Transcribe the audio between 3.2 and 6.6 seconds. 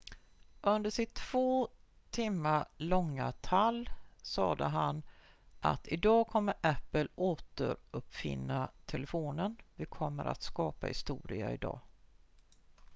tall sade han att "idag kommer